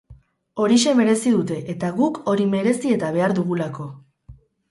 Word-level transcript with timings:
Horixe 0.61 0.93
merezi 0.99 1.33
dute 1.35 1.57
eta 1.75 1.91
guk 1.99 2.17
hori 2.33 2.49
merezi 2.55 2.95
eta 2.97 3.13
behar 3.19 3.37
dugulako. 3.43 3.87